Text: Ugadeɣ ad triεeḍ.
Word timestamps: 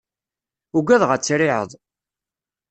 Ugadeɣ 0.77 1.09
ad 1.11 1.21
triεeḍ. 1.23 1.69